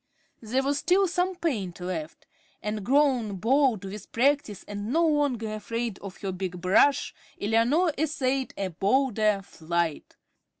[0.41, 2.25] There was still some paint left;
[2.63, 8.51] and grown bold with practice and no longer afraid of her big brush, Eleanor essayed
[8.57, 10.15] a bolder flight.